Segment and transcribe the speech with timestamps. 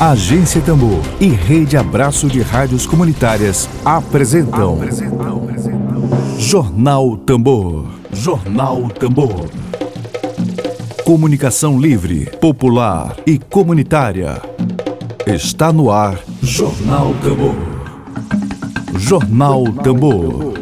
[0.00, 7.84] Agência Tambor e Rede Abraço de Rádios Comunitárias apresentam, apresentam, Jornal Tambor.
[8.12, 9.50] Jornal Tambor.
[11.04, 14.40] Comunicação livre, popular e comunitária.
[15.26, 17.56] Está no ar Jornal Tambor.
[19.00, 20.54] Jornal Tambor.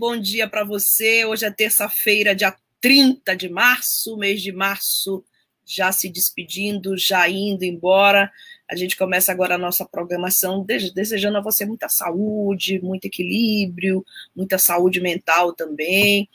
[0.00, 1.26] Bom dia para você.
[1.26, 5.22] Hoje é terça-feira, dia 30 de março, mês de março
[5.66, 8.30] já se despedindo, já indo embora.
[8.70, 14.04] A gente começa agora a nossa programação desejando a você muita saúde, muito equilíbrio,
[14.34, 16.28] muita saúde mental também.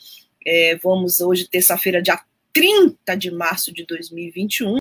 [0.45, 2.19] É, vamos hoje, terça-feira, dia
[2.53, 4.77] 30 de março de 2021.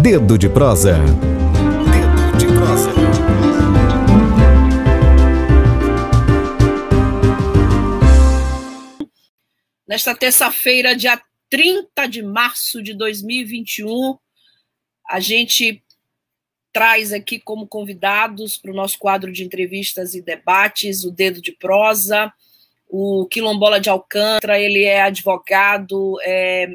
[0.00, 0.98] Dedo de prosa.
[0.98, 2.90] Dedo de prosa.
[9.88, 14.18] Nesta terça-feira, dia 30 de março de 2021.
[15.08, 15.82] A gente
[16.72, 21.52] traz aqui como convidados para o nosso quadro de entrevistas e debates o Dedo de
[21.52, 22.32] Prosa,
[22.88, 26.68] o Quilombola de Alcântara, ele é advogado, é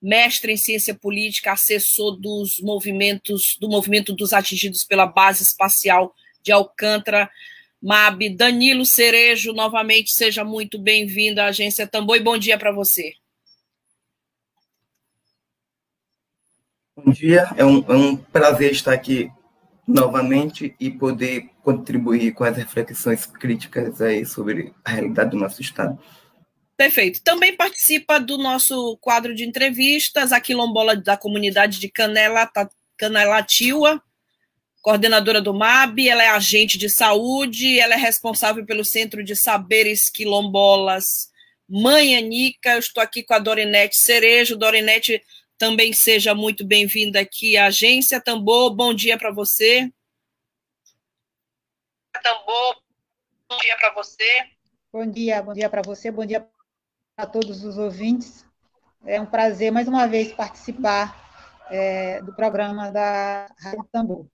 [0.00, 6.52] mestre em ciência política, assessor dos movimentos, do movimento dos atingidos pela base espacial de
[6.52, 7.30] Alcântara,
[7.80, 8.28] MAB.
[8.36, 13.14] Danilo Cerejo, novamente, seja muito bem-vindo à Agência Tambor e bom dia para você.
[16.96, 19.28] Bom dia, é um, é um prazer estar aqui
[19.86, 25.98] novamente e poder contribuir com as reflexões críticas aí sobre a realidade do nosso Estado.
[26.76, 27.20] Perfeito.
[27.22, 32.48] Também participa do nosso quadro de entrevistas a quilombola da comunidade de Canela,
[32.96, 34.00] Canelatiua,
[34.80, 40.10] coordenadora do MAB, ela é agente de saúde, ela é responsável pelo Centro de Saberes
[40.10, 41.32] Quilombolas
[41.68, 42.74] Mãe Anica.
[42.74, 44.56] Eu estou aqui com a Dorinete Cerejo.
[44.56, 45.22] Dorinete
[45.58, 48.74] também seja muito bem-vinda aqui à Agência Tambor.
[48.74, 49.92] Bom dia para você.
[52.22, 52.82] Tambor,
[53.48, 54.50] bom dia para você.
[54.92, 56.48] Bom dia, bom dia para você, bom dia
[57.16, 58.46] para todos os ouvintes.
[59.04, 61.20] É um prazer mais uma vez participar
[61.70, 64.26] é, do programa da Rádio Tambor.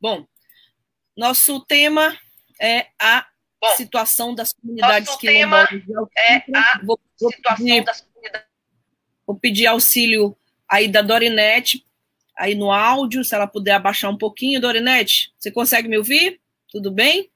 [0.00, 0.26] Bom,
[1.16, 2.16] nosso tema
[2.60, 3.26] é a
[3.60, 5.68] Bom, situação das comunidades quilombolas.
[6.16, 8.47] É a vou, vou situação pedir, das comunidades
[9.28, 10.34] Vou pedir auxílio
[10.66, 11.84] aí da Dorinete,
[12.34, 14.58] aí no áudio, se ela puder abaixar um pouquinho.
[14.58, 16.40] Dorinete, você consegue me ouvir?
[16.72, 17.30] Tudo bem?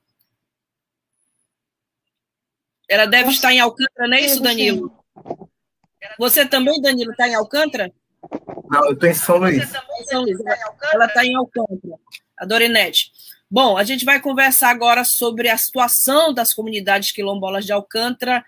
[2.89, 3.37] Ela deve Posso...
[3.37, 4.91] estar em Alcântara, não é isso, Danilo?
[6.19, 7.93] Você também, Danilo, está em Alcântara?
[8.71, 9.69] Não, eu estou em São Luís.
[10.07, 10.39] São Luís.
[10.95, 11.99] Ela está em Alcântara,
[12.39, 13.13] a Dorinete.
[13.51, 18.43] Bom, a gente vai conversar agora sobre a situação das comunidades quilombolas de Alcântara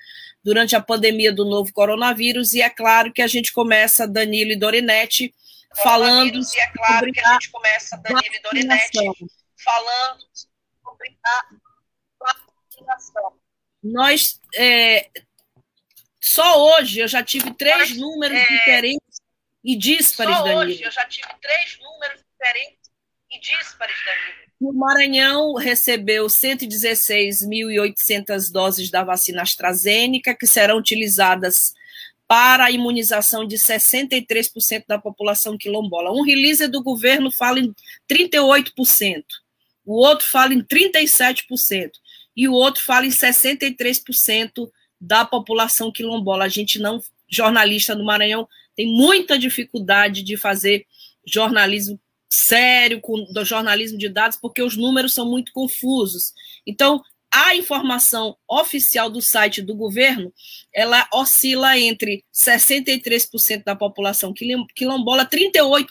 [0.44, 4.56] durante a pandemia do novo coronavírus, e é claro que a gente começa, Danilo e
[4.56, 5.34] Dorinete,
[5.82, 6.36] falando.
[6.36, 8.98] E é claro sobre que a gente começa, Danilo e Dorinete,
[9.64, 10.24] falando
[10.82, 11.44] sobre a
[12.20, 13.32] vacinação.
[13.82, 14.38] Nós.
[14.54, 15.08] É,
[16.20, 19.20] só hoje eu já tive três Nós, números é, diferentes
[19.62, 20.60] e díspares, só Danilo.
[20.60, 22.90] Hoje eu já tive três números diferentes
[23.30, 24.53] e díspares, Danilo.
[24.60, 31.74] O Maranhão recebeu 116.800 doses da vacina AstraZeneca, que serão utilizadas
[32.26, 36.12] para a imunização de 63% da população quilombola.
[36.12, 37.74] Um release do governo fala em
[38.10, 39.22] 38%,
[39.84, 41.90] o outro fala em 37%,
[42.36, 44.68] e o outro fala em 63%
[45.00, 46.44] da população quilombola.
[46.44, 50.86] A gente não, jornalista do Maranhão, tem muita dificuldade de fazer
[51.26, 52.00] jornalismo
[52.34, 56.32] sério com, do jornalismo de dados, porque os números são muito confusos.
[56.66, 60.32] Então, a informação oficial do site do governo,
[60.72, 64.32] ela oscila entre 63% da população
[64.74, 65.88] quilombola, 38%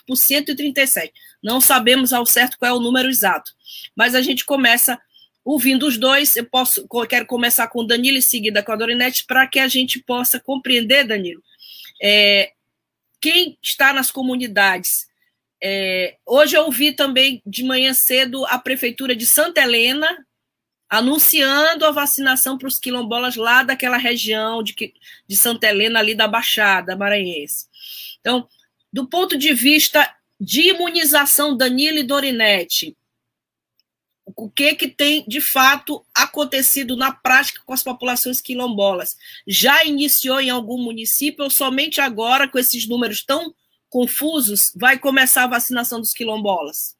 [0.48, 1.10] e 37%.
[1.42, 3.50] Não sabemos ao certo qual é o número exato.
[3.94, 4.98] Mas a gente começa
[5.44, 6.34] ouvindo os dois.
[6.34, 9.68] Eu posso, quero começar com o Danilo e seguida com a Dorinete, para que a
[9.68, 11.42] gente possa compreender, Danilo,
[12.02, 12.52] é,
[13.20, 15.06] quem está nas comunidades
[15.62, 20.08] é, hoje eu ouvi também de manhã cedo a Prefeitura de Santa Helena
[20.88, 24.74] anunciando a vacinação para os quilombolas lá daquela região de,
[25.26, 27.66] de Santa Helena, ali da Baixada Maranhense.
[28.20, 28.46] Então,
[28.92, 30.08] do ponto de vista
[30.38, 32.96] de imunização, Danilo e Dorinete,
[34.36, 39.16] o que, que tem de fato acontecido na prática com as populações quilombolas?
[39.46, 43.54] Já iniciou em algum município ou somente agora, com esses números tão
[43.94, 46.96] confusos, vai começar a vacinação dos quilombolas.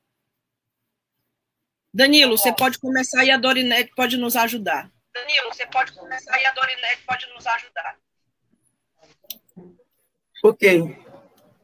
[1.93, 4.88] Danilo, você pode começar e a Dorinete pode nos ajudar.
[5.12, 7.99] Danilo, você pode começar e a Dorinete pode nos ajudar.
[10.44, 10.96] Ok.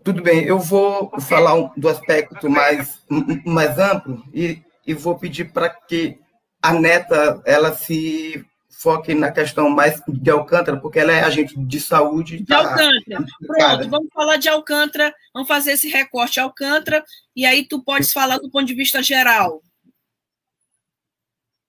[0.02, 3.00] Tudo bem, eu vou falar do aspecto mais,
[3.46, 6.18] mais amplo e, e vou pedir para que
[6.60, 8.44] a neta ela se
[8.80, 12.38] foque na questão mais de Alcântara, porque ela é agente de saúde.
[12.38, 13.26] De tá Alcântara.
[13.46, 17.04] Pronto, vamos falar de Alcântara, vamos fazer esse recorte Alcântara,
[17.36, 19.62] e aí tu podes falar do ponto de vista geral.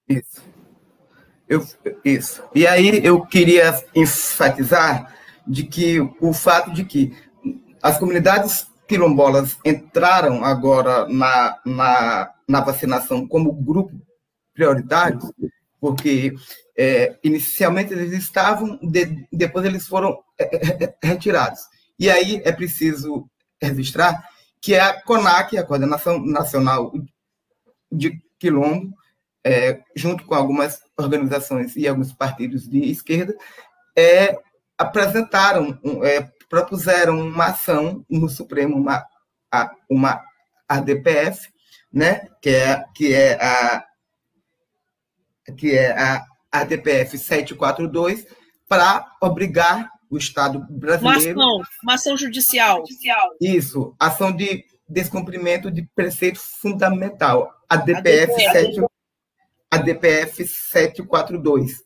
[0.08, 0.42] Isso.
[1.50, 1.68] Eu,
[2.06, 2.42] isso.
[2.56, 5.13] E aí eu queria enfatizar
[5.46, 7.13] de que o fato de que
[7.84, 13.92] as comunidades quilombolas entraram agora na, na, na vacinação como grupo
[14.54, 15.19] prioritário,
[15.80, 16.34] porque
[16.78, 21.62] é, inicialmente eles estavam, de, depois eles foram é, é, é, retirados.
[22.00, 23.30] E aí é preciso
[23.62, 24.24] registrar
[24.60, 26.92] que a CONAC, a Coordenação Nacional
[27.92, 28.96] de Quilombo,
[29.44, 33.36] é, junto com algumas organizações e alguns partidos de esquerda,
[33.96, 34.38] é,
[34.78, 39.06] apresentaram, é, propuseram uma ação no Supremo, uma,
[39.90, 40.22] uma
[40.68, 41.50] ADPF,
[41.92, 43.86] né, que é, que é a
[45.58, 48.25] que é a ADPF 742,
[48.68, 51.39] para obrigar o Estado brasileiro.
[51.39, 52.83] Uma ação, uma ação judicial.
[53.39, 57.50] Isso, ação de descumprimento de preceito fundamental.
[57.69, 58.51] ADPF, ADPF.
[58.51, 58.86] 7,
[59.71, 61.83] ADPF 742.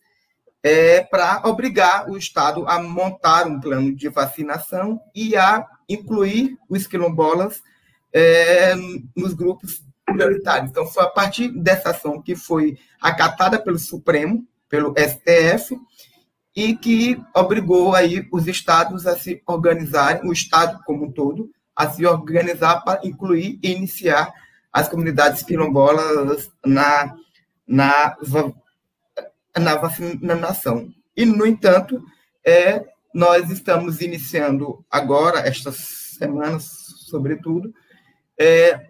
[0.64, 6.88] É, para obrigar o Estado a montar um plano de vacinação e a incluir os
[6.88, 7.62] quilombolas
[8.12, 8.74] é,
[9.16, 10.72] nos grupos prioritários.
[10.72, 14.44] Então, foi a partir dessa ação que foi acatada pelo Supremo,
[14.76, 15.80] pelo STF,
[16.54, 21.90] e que obrigou aí os estados a se organizarem, o estado como um todo, a
[21.90, 24.34] se organizar para incluir e iniciar
[24.72, 27.16] as comunidades quilombolas na,
[27.66, 28.18] na,
[29.58, 30.90] na vacinação.
[31.16, 32.04] E, no entanto,
[32.46, 35.78] é, nós estamos iniciando agora, estas
[36.18, 36.66] semanas,
[37.10, 37.74] sobretudo,
[38.38, 38.90] é,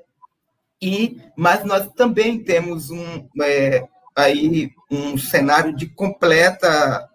[0.82, 7.10] e, mas nós também temos um, é, aí um cenário de completa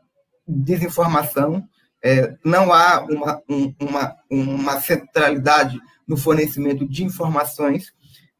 [0.46, 1.66] desinformação.
[2.02, 7.92] É, não há uma, um, uma, uma centralidade no fornecimento de informações.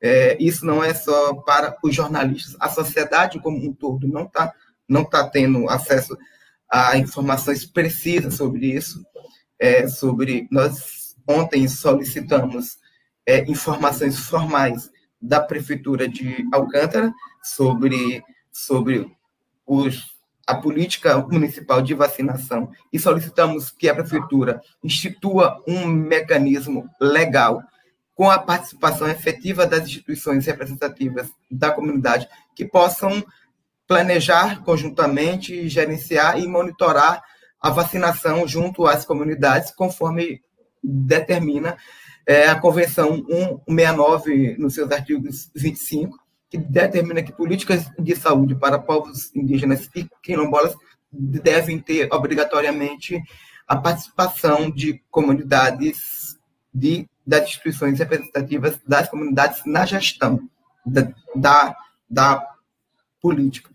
[0.03, 2.57] É, isso não é só para os jornalistas.
[2.59, 4.53] A sociedade como um todo não está
[4.89, 6.19] não tá tendo acesso
[6.69, 9.01] a informações precisas sobre isso.
[9.59, 12.79] É, sobre nós ontem solicitamos
[13.27, 14.91] é, informações formais
[15.21, 19.11] da Prefeitura de Alcântara sobre, sobre
[19.67, 20.15] os,
[20.47, 27.63] a política municipal de vacinação e solicitamos que a Prefeitura institua um mecanismo legal
[28.15, 33.25] com a participação efetiva das instituições representativas da comunidade que possam
[33.87, 37.23] planejar conjuntamente, gerenciar e monitorar
[37.61, 40.41] a vacinação junto às comunidades, conforme
[40.83, 41.77] determina
[42.27, 43.25] é a Convenção
[43.67, 46.17] 169, nos seus artigos 25,
[46.51, 50.75] que determina que políticas de saúde para povos indígenas e quilombolas
[51.13, 53.23] devem ter obrigatoriamente
[53.67, 56.37] a participação de comunidades
[56.75, 60.41] de, das instituições representativas das comunidades na gestão
[60.85, 61.77] da, da,
[62.09, 62.47] da
[63.23, 63.71] política.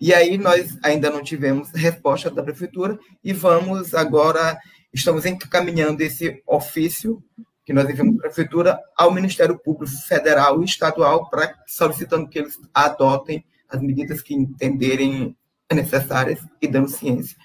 [0.00, 4.58] E aí nós ainda não tivemos resposta da prefeitura e vamos agora,
[4.92, 7.22] estamos encaminhando esse ofício
[7.66, 12.38] que nós enviamos para a Prefeitura ao Ministério Público Federal e Estadual, para solicitando que
[12.38, 15.36] eles adotem as medidas que entenderem
[15.74, 17.36] necessárias e dando ciência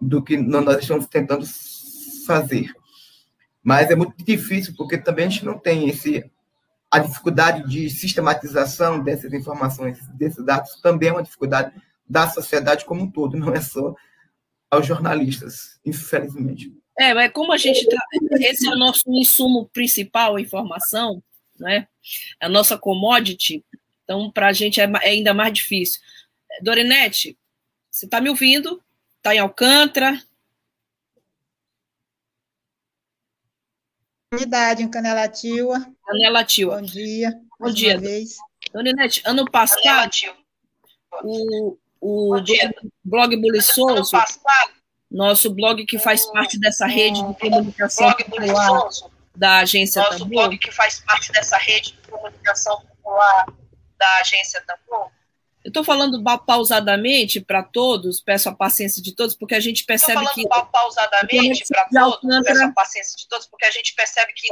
[0.00, 1.44] do que nós estamos tentando
[2.24, 2.72] fazer.
[3.60, 6.30] Mas é muito difícil, porque também a gente não tem esse.
[6.88, 11.74] A dificuldade de sistematização dessas informações, desses dados, também é uma dificuldade
[12.08, 13.92] da sociedade como um todo, não é só
[14.70, 16.72] aos jornalistas, infelizmente.
[16.98, 17.86] É, mas como a gente.
[17.86, 18.02] Tá,
[18.40, 21.22] esse é o nosso insumo principal, a informação,
[21.58, 21.86] né?
[22.40, 23.64] A nossa commodity.
[24.04, 26.00] Então, para a gente é, é, ainda mais difícil.
[26.62, 27.36] Dorinete,
[27.90, 28.82] você está me ouvindo?
[29.18, 30.22] Está em Alcântara?
[34.32, 35.86] Unidade em Canelativa.
[36.06, 36.76] Canelativa.
[36.76, 37.40] Bom dia.
[37.58, 38.00] Bom dia.
[38.72, 40.10] Dorinete, ano passado,
[41.22, 42.34] o, o
[43.04, 44.16] blog Buliçoso
[45.10, 48.88] nosso blog que faz parte dessa rede de comunicação popular
[49.34, 50.28] da agência Nosso Tambor.
[50.28, 53.46] blog que faz parte dessa rede de comunicação popular
[53.98, 55.10] da agência Tambor.
[55.64, 60.20] Eu estou falando pausadamente para todos, peço a paciência de todos, porque a gente percebe
[60.32, 60.42] que.
[60.42, 64.48] Estou falando pausadamente para todos, peço a paciência de todos, porque a gente percebe que.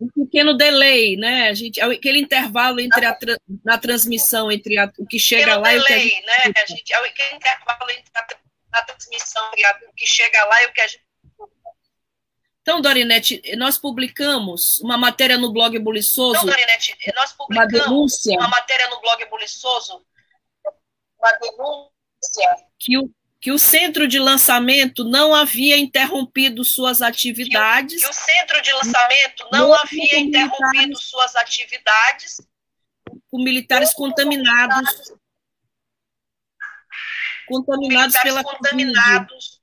[0.00, 1.48] Um pequeno delay, né?
[1.48, 3.18] A gente, aquele intervalo entre a,
[3.64, 6.26] na transmissão entre a, o que chega lá delay, e o que a gente...
[6.26, 6.52] né?
[6.56, 8.26] A gente, aquele intervalo entre a,
[8.72, 11.04] a transmissão e o que chega lá e o que a gente
[12.62, 16.36] Então, Dorinete, nós publicamos uma matéria no blog Buliçoso.
[16.36, 20.04] Então, Dorinete, nós publicamos uma, denúncia, uma matéria no blog Buliçoso,
[21.18, 21.92] uma denúncia
[22.78, 23.10] que o,
[23.42, 28.00] que o centro de lançamento não havia interrompido suas atividades.
[28.00, 32.40] Que o, que o centro de lançamento não havia interrompido suas atividades.
[33.28, 35.12] Com militares contaminados.
[37.48, 39.60] Contaminados militares pela contaminados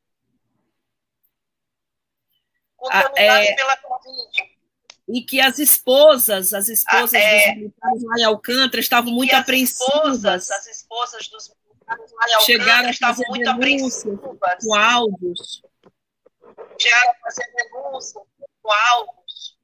[2.75, 4.59] contaminados é, pela Covid.
[5.07, 9.87] E que as esposas, as esposas é, dos militares lá em Alcântara estavam muito apreensivas.
[9.87, 11.47] Esposas, as esposas dos
[12.45, 14.19] chegaram a fazer muito apreensivas
[14.61, 15.61] com áudios.
[16.77, 18.23] Chegaram a fazer denúncias
[18.61, 19.57] com áudios.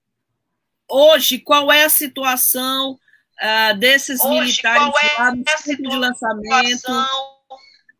[0.89, 6.91] Hoje, qual é a situação uh, desses Hoje, militares é lá no centro de lançamento?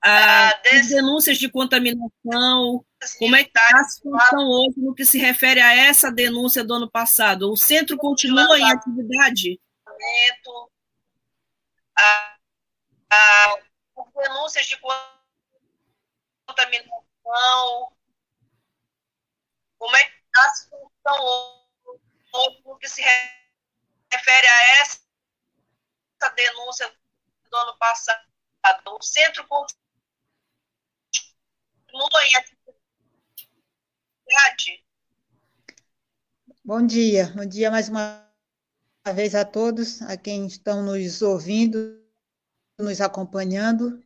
[0.08, 2.86] Ah, as denúncias de contaminação,
[3.17, 6.75] como é que está a situação hoje no que se refere a essa denúncia do
[6.75, 7.51] ano passado?
[7.51, 9.60] O centro continua em atividade?
[11.98, 12.36] A,
[13.12, 13.55] a,
[14.15, 14.79] denúncias de
[16.48, 17.95] contaminação,
[19.77, 21.25] como é que está a situação?
[22.34, 23.01] Hoje no que se
[24.12, 25.00] refere a essa
[26.36, 26.93] denúncia
[27.50, 28.25] do ano passado?
[28.88, 29.75] O centro continua
[36.63, 38.27] Bom dia, bom dia mais uma
[39.13, 42.04] vez a todos, a quem estão nos ouvindo,
[42.77, 44.01] nos acompanhando.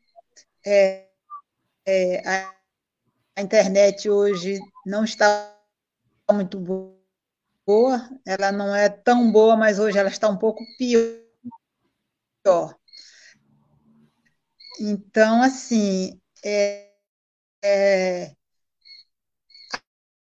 [0.66, 1.08] É,
[1.86, 2.56] é, a,
[3.38, 5.56] a internet hoje não está
[6.32, 11.20] muito boa, ela não é tão boa, mas hoje ela está um pouco pior.
[14.80, 16.94] Então, assim, é,
[17.64, 18.36] é,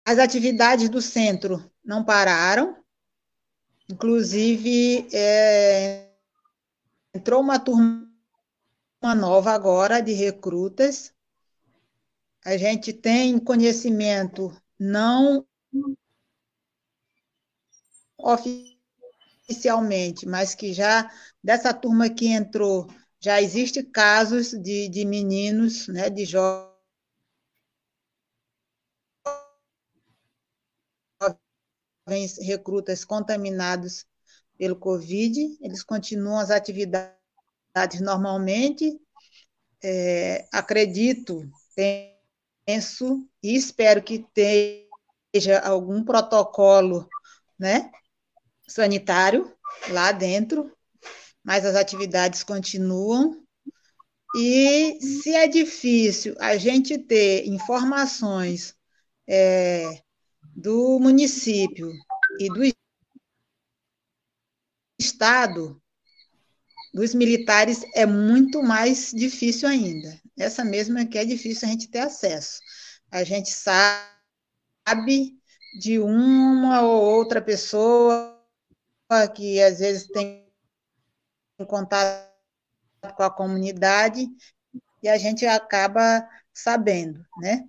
[0.06, 2.84] as atividades do centro não pararam,
[3.90, 6.10] inclusive é,
[7.14, 8.09] entrou uma turma
[9.02, 11.14] nova agora de recrutas.
[12.44, 15.46] A gente tem conhecimento não
[18.18, 21.10] oficialmente, mas que já
[21.44, 22.88] dessa turma que entrou
[23.22, 26.70] já existe casos de, de meninos, né, de jovens
[32.42, 34.06] recrutas contaminados
[34.58, 37.19] pelo Covid, eles continuam as atividades
[38.02, 39.00] normalmente.
[39.82, 41.50] É, acredito,
[42.66, 47.08] penso e espero que esteja algum protocolo
[47.58, 47.90] né,
[48.68, 49.56] sanitário
[49.90, 50.76] lá dentro,
[51.44, 53.42] mas as atividades continuam.
[54.36, 58.76] E se é difícil a gente ter informações
[59.28, 60.04] é,
[60.56, 61.92] do município
[62.40, 62.62] e do
[65.00, 65.82] Estado,
[67.00, 70.20] dos militares, é muito mais difícil ainda.
[70.38, 72.60] Essa mesma que é difícil a gente ter acesso.
[73.10, 75.40] A gente sabe
[75.80, 78.38] de uma ou outra pessoa
[79.34, 80.46] que às vezes tem
[81.66, 82.30] contato
[83.16, 84.28] com a comunidade
[85.02, 87.64] e a gente acaba sabendo, né?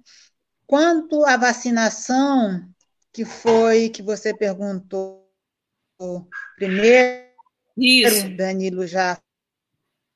[0.67, 2.69] Quanto à vacinação,
[3.13, 5.25] que foi que você perguntou
[6.57, 7.30] primeiro,
[7.81, 8.37] Isso.
[8.37, 9.19] Danilo já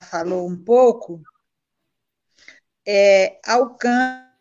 [0.03, 1.23] falou um pouco,
[2.87, 4.35] é, Alcântara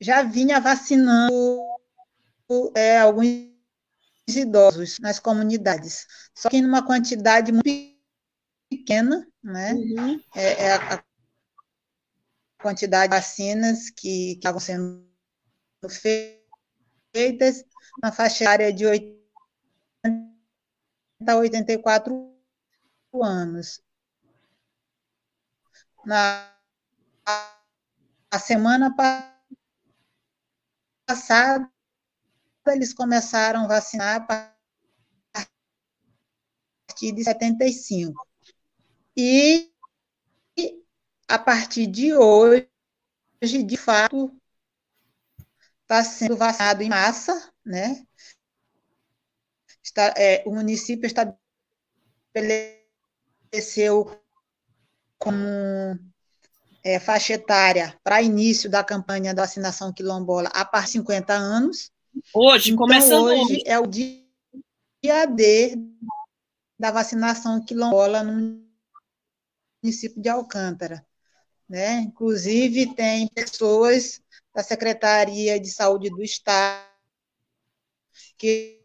[0.00, 1.60] já vinha vacinando
[2.74, 3.52] é, alguns
[4.28, 7.68] idosos nas comunidades, só que numa quantidade muito
[8.70, 9.74] pequena, né?
[9.74, 10.20] Uhum.
[10.34, 11.04] É, é a,
[12.62, 15.04] quantidade de vacinas que, que estavam sendo
[17.12, 17.64] feitas
[18.00, 19.21] na faixa área de 80
[21.30, 22.34] a 84
[23.14, 23.82] anos.
[26.04, 26.52] Na
[28.30, 28.94] a semana
[31.06, 31.70] passada,
[32.68, 35.44] eles começaram a vacinar a
[36.88, 38.26] partir de 75.
[39.16, 39.70] E
[41.28, 42.68] a partir de hoje,
[43.42, 44.34] de fato,
[45.82, 48.06] está sendo vacinado em massa, né?
[49.82, 51.38] Está, é, o município estabeleceu
[55.18, 55.98] como
[56.84, 61.92] é, faixa etária para início da campanha da vacinação quilombola a partir de 50 anos.
[62.34, 63.42] Hoje, então, começando hoje.
[63.42, 63.62] hoje.
[63.66, 65.76] é o dia D
[66.78, 68.62] da vacinação quilombola no
[69.82, 71.04] município de Alcântara.
[71.68, 72.00] Né?
[72.00, 74.20] Inclusive, tem pessoas
[74.54, 76.86] da Secretaria de Saúde do Estado
[78.36, 78.81] que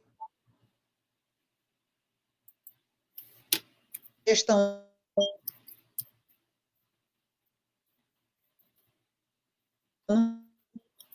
[4.32, 4.86] estão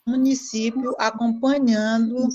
[0.05, 2.27] município acompanhando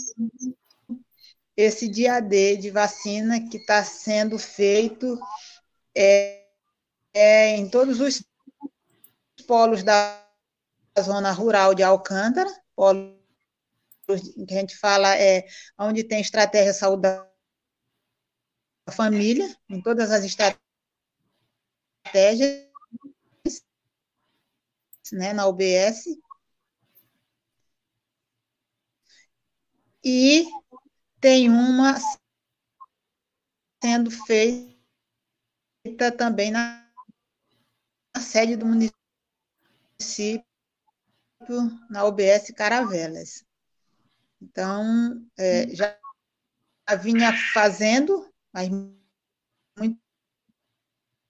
[1.56, 5.18] esse dia D de vacina que está sendo feito
[5.96, 6.46] é,
[7.12, 8.22] é, em todos os
[9.46, 10.24] polos da
[11.00, 13.18] zona rural de Alcântara, polos
[14.06, 15.46] que a gente fala é
[15.78, 17.28] onde tem estratégia de saúde da
[18.90, 20.67] família, em todas as estratégias,
[25.12, 26.04] né, na UBS,
[30.04, 30.46] e
[31.20, 31.96] tem uma
[33.82, 34.76] sendo feita
[36.16, 36.88] também na,
[38.20, 40.44] sede do município,
[41.88, 43.44] na UBS Caravelas.
[44.40, 45.98] Então, é, já
[47.00, 48.68] vinha fazendo, mas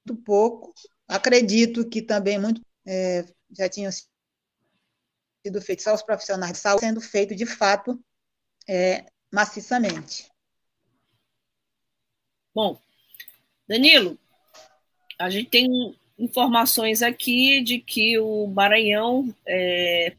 [0.08, 0.74] muito pouco.
[1.06, 3.24] Acredito que também muito é,
[3.56, 8.02] já tinham sido feitos só os profissionais de saúde, sendo feito de fato
[8.68, 10.30] é, maciçamente.
[12.54, 12.80] Bom,
[13.66, 14.18] Danilo,
[15.18, 20.16] a gente tem informações aqui de que o Maranhão é,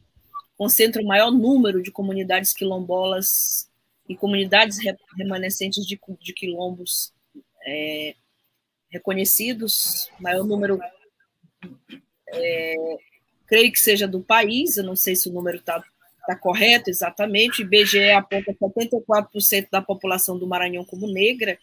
[0.56, 3.68] concentra o maior número de comunidades quilombolas
[4.08, 4.78] e comunidades
[5.16, 7.12] remanescentes de, de quilombos
[7.66, 8.14] é,
[8.90, 10.80] reconhecidos, maior número,
[12.28, 12.96] é,
[13.46, 15.82] creio que seja do país, eu não sei se o número está
[16.20, 21.58] está correto exatamente, IBGE aponta 74% da população do Maranhão como negra,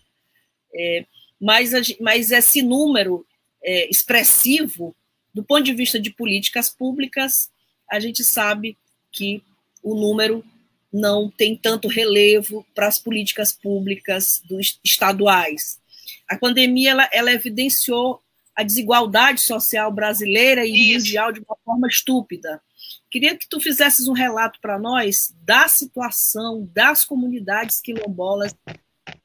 [0.74, 1.06] é,
[1.40, 3.26] mas, mas esse número
[3.64, 4.96] é, expressivo,
[5.34, 7.50] do ponto de vista de políticas públicas,
[7.90, 8.78] a gente sabe
[9.12, 9.42] que
[9.84, 10.44] o número
[10.92, 15.80] não tem tanto relevo para as políticas públicas dos estaduais.
[16.28, 18.22] A pandemia ela, ela evidenciou
[18.56, 21.00] a desigualdade social brasileira e Isso.
[21.00, 22.62] mundial de uma forma estúpida.
[23.10, 28.54] Queria que tu fizesses um relato para nós da situação das comunidades quilombolas,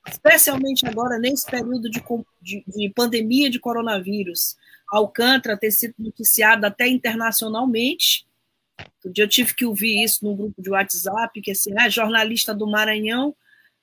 [0.06, 2.02] especialmente agora nesse período de,
[2.40, 4.56] de, de pandemia de coronavírus.
[4.88, 8.26] Alcântara ter sido noticiada até internacionalmente.
[9.04, 12.54] Um dia eu tive que ouvir isso num grupo de WhatsApp, que assim, é jornalista
[12.54, 13.34] do Maranhão,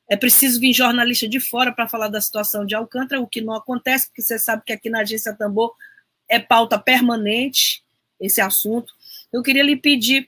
[0.10, 3.54] é preciso vir jornalista de fora para falar da situação de Alcântara, o que não
[3.54, 5.76] acontece, porque você sabe que aqui na Agência Tambor
[6.28, 7.84] é pauta permanente
[8.20, 8.92] esse assunto.
[9.32, 10.28] Eu queria lhe pedir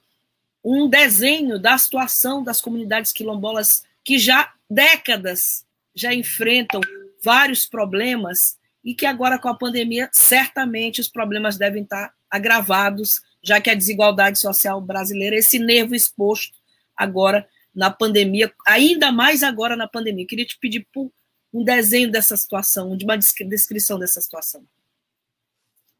[0.64, 6.80] um desenho da situação das comunidades quilombolas que já décadas já enfrentam
[7.24, 13.60] vários problemas e que agora com a pandemia certamente os problemas devem estar agravados, já
[13.60, 16.56] que a desigualdade social brasileira, esse nervo exposto
[16.96, 20.24] agora na pandemia, ainda mais agora na pandemia.
[20.24, 20.88] Eu queria te pedir
[21.54, 24.66] um desenho dessa situação, de uma descrição dessa situação.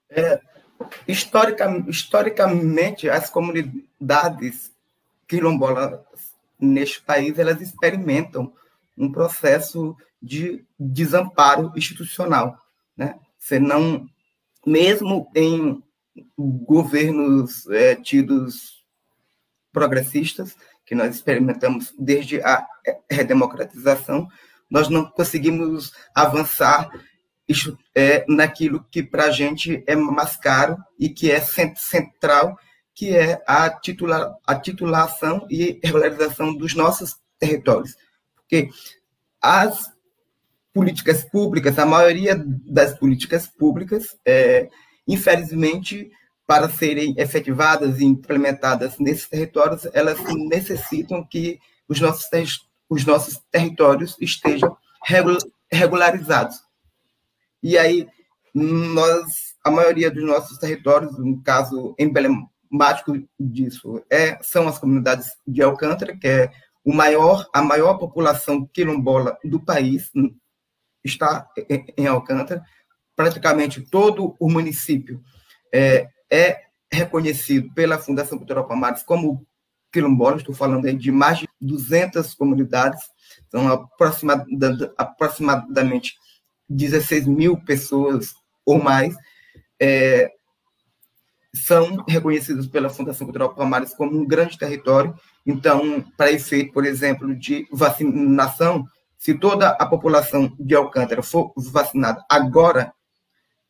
[0.10, 0.40] É,
[1.08, 4.72] Historica, historicamente, as comunidades
[5.28, 6.00] quilombolas
[6.60, 8.54] neste país, elas experimentam
[8.98, 12.60] um processo de desamparo institucional,
[12.96, 13.20] né?
[13.38, 14.08] Você não,
[14.66, 15.82] mesmo em
[16.38, 18.84] governos é, tidos
[19.72, 20.56] progressistas,
[20.92, 22.68] que nós experimentamos desde a
[23.10, 24.28] redemocratização,
[24.70, 26.90] nós não conseguimos avançar
[27.96, 32.60] é, naquilo que para a gente é mais caro e que é central,
[32.94, 37.96] que é a, titular, a titulação e regularização dos nossos territórios.
[38.36, 38.68] Porque
[39.42, 39.90] as
[40.74, 44.70] políticas públicas, a maioria das políticas públicas, é,
[45.08, 46.12] infelizmente,
[46.46, 52.28] para serem efetivadas e implementadas nesses territórios, elas necessitam que os nossos,
[52.90, 54.76] os nossos territórios estejam
[55.72, 56.62] regularizados.
[57.64, 58.08] E aí,
[58.54, 65.62] nós, a maioria dos nossos territórios, um caso emblemático disso, é, são as comunidades de
[65.62, 66.52] Alcântara, que é
[66.84, 70.12] o maior, a maior população quilombola do país,
[71.04, 71.48] está
[71.98, 72.64] em Alcântara.
[73.16, 75.24] Praticamente todo o município
[75.72, 79.46] é, é reconhecido pela Fundação Cultural Palmares como
[79.92, 83.02] quilombola, estou falando aí de mais de 200 comunidades,
[83.50, 83.68] são
[84.98, 86.16] aproximadamente
[86.70, 88.34] 16 mil pessoas
[88.66, 89.14] ou mais
[89.82, 90.32] é,
[91.54, 95.14] são reconhecidos pela Fundação Cultural Palmares como um grande território.
[95.46, 98.86] Então, para efeito, por exemplo, de vacinação,
[99.18, 102.94] se toda a população de Alcântara for vacinada agora,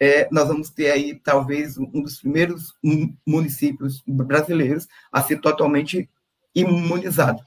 [0.01, 2.73] é, nós vamos ter aí talvez um dos primeiros
[3.23, 6.09] municípios brasileiros a ser totalmente
[6.55, 7.39] imunizado.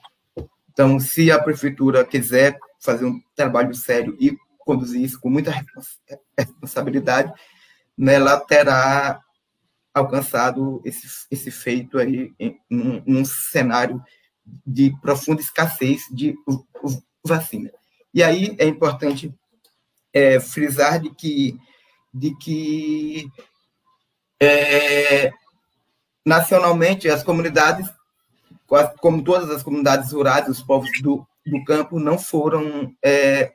[0.73, 5.53] Então, se a prefeitura quiser fazer um trabalho sério e conduzir isso com muita
[6.39, 7.33] responsabilidade,
[7.99, 9.21] né, ela terá
[9.93, 14.01] alcançado esse, esse feito aí em, um cenário
[14.65, 16.37] de profunda escassez de
[17.25, 17.73] vacina.
[18.13, 19.35] E aí é importante
[20.13, 21.59] é, frisar de que,
[22.15, 23.27] de que
[24.41, 25.33] é,
[26.25, 27.91] nacionalmente as comunidades,
[29.01, 33.53] como todas as comunidades rurais, os povos do, do campo, não foram é,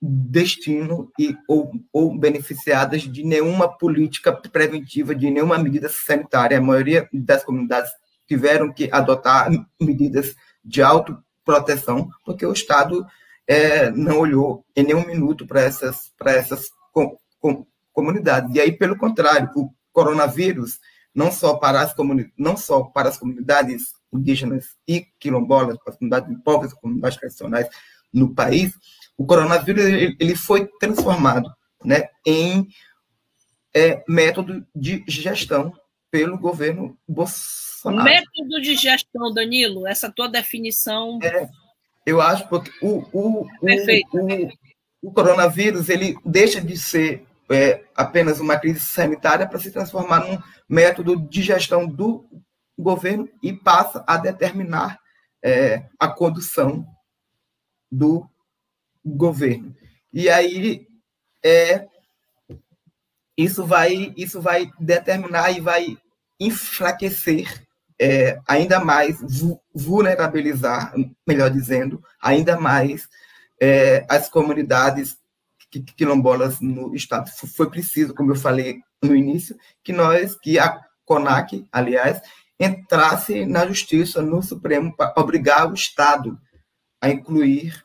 [0.00, 6.58] destino e, ou, ou beneficiadas de nenhuma política preventiva, de nenhuma medida sanitária.
[6.58, 7.92] A maioria das comunidades
[8.26, 9.48] tiveram que adotar
[9.80, 13.06] medidas de autoproteção, porque o Estado
[13.46, 16.70] é, não olhou em nenhum minuto para essas, essas
[17.42, 18.54] com, comunidades.
[18.54, 20.80] E aí, pelo contrário, o coronavírus,
[21.14, 25.98] não só para as, comuni não só para as comunidades indígenas e quilombolas, para as
[25.98, 27.68] comunidades pobres, comunidades tradicionais
[28.12, 28.72] no país,
[29.16, 31.50] o coronavírus ele foi transformado
[31.84, 32.66] né, em
[33.74, 35.72] é, método de gestão
[36.10, 38.04] pelo governo Bolsonaro.
[38.04, 41.18] Método de gestão, Danilo, essa tua definição.
[41.22, 41.48] É,
[42.04, 43.46] eu acho porque o, o.
[43.60, 44.48] O, o,
[45.02, 50.38] o coronavírus ele deixa de ser é, apenas uma crise sanitária para se transformar num
[50.68, 52.24] método de gestão do
[52.78, 54.98] governo e passa a determinar
[55.42, 56.86] é, a condução
[57.90, 58.28] do
[59.04, 59.74] governo.
[60.12, 60.86] E aí
[61.44, 61.86] é,
[63.36, 65.98] isso vai isso vai determinar e vai
[66.38, 67.66] enfraquecer
[68.00, 69.18] é, ainda mais
[69.72, 70.92] vulnerabilizar,
[71.26, 73.08] melhor dizendo, ainda mais
[73.60, 75.16] é, as comunidades
[75.80, 77.30] quilombolas no estado.
[77.30, 82.20] Foi preciso, como eu falei no início, que nós, que a CONAC, aliás,
[82.58, 86.38] entrasse na justiça, no Supremo, para obrigar o Estado
[87.00, 87.84] a incluir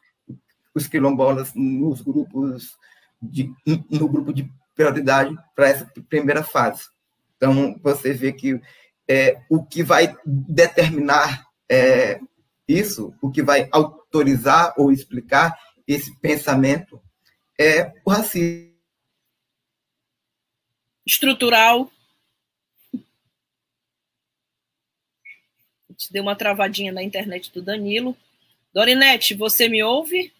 [0.73, 2.77] os quilombolas nos grupos
[3.21, 3.51] de,
[3.89, 6.83] no grupo de prioridade para essa primeira fase.
[7.35, 8.61] Então, você vê que
[9.07, 12.19] é, o que vai determinar é,
[12.67, 17.01] isso, o que vai autorizar ou explicar esse pensamento
[17.59, 18.75] é o racismo.
[21.05, 21.91] Estrutural.
[25.95, 28.15] Te deu uma travadinha na internet do Danilo.
[28.71, 30.31] Dorinete, você me ouve?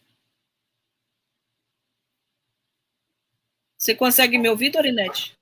[3.77, 5.35] Você consegue me ouvir, Dorinete?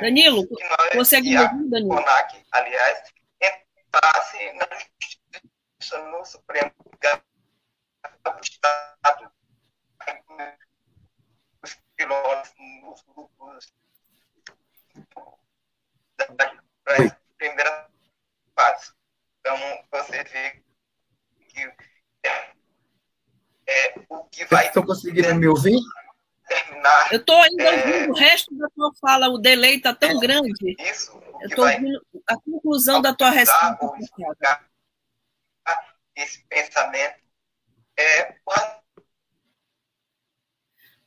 [0.00, 0.46] Danilo,
[0.92, 1.94] consegue me ouvir, Danilo?
[1.94, 6.72] CONAC, aliás, entrasse na justiça no Supremo
[8.24, 9.32] do Estado
[11.96, 13.72] pilotos nos grupos
[16.16, 16.26] da
[17.36, 17.88] primeira
[18.54, 18.92] fase.
[19.40, 19.56] Então,
[19.90, 20.62] você vê
[21.48, 21.72] que
[23.68, 24.66] é, o que vai.
[24.66, 25.78] Estão conseguindo me ouvir?
[26.46, 27.12] terminar.
[27.12, 30.18] Eu estou ainda é, ouvindo o resto da tua fala, o delay está tão é,
[30.18, 30.76] grande.
[30.78, 31.20] Isso.
[31.40, 34.60] Eu estou ouvindo a conclusão da tua resposta.
[36.14, 37.18] Esse pensamento
[37.96, 38.36] é.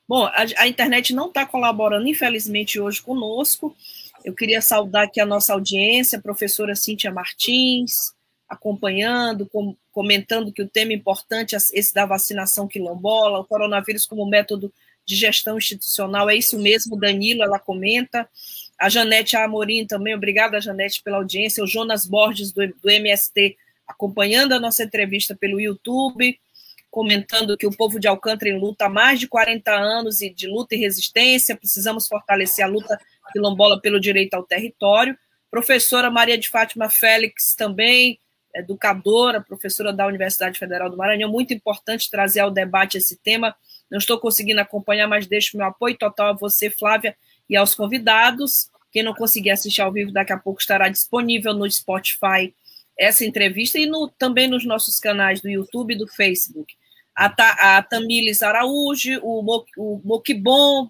[0.09, 3.77] Bom, a, a internet não está colaborando, infelizmente, hoje conosco.
[4.25, 7.91] Eu queria saudar aqui a nossa audiência, a professora Cíntia Martins,
[8.49, 14.25] acompanhando, com, comentando que o tema importante é esse da vacinação quilombola, o coronavírus como
[14.25, 14.73] método
[15.05, 18.27] de gestão institucional, é isso mesmo, Danilo, ela comenta.
[18.79, 21.63] A Janete Amorim também, obrigada, Janete, pela audiência.
[21.63, 23.55] O Jonas Borges, do, do MST,
[23.87, 26.39] acompanhando a nossa entrevista pelo YouTube,
[26.89, 30.47] comentando que o povo de Alcântara em luta há mais de 40 anos e de
[30.47, 32.99] luta e resistência, precisamos fortalecer a luta
[33.31, 35.17] quilombola pelo direito ao território.
[35.51, 38.19] Professora Maria de Fátima Félix também,
[38.55, 43.55] educadora, professora da Universidade Federal do Maranhão, muito importante trazer ao debate esse tema
[43.89, 47.17] não estou conseguindo acompanhar, mas deixo meu apoio total a você, Flávia,
[47.49, 48.69] e aos convidados.
[48.91, 52.53] Quem não conseguir assistir ao vivo, daqui a pouco estará disponível no Spotify
[52.97, 56.75] essa entrevista e no, também nos nossos canais do YouTube e do Facebook.
[57.19, 60.89] A, Ta, a Tamiles Araújo, o, Mo, o Mokibon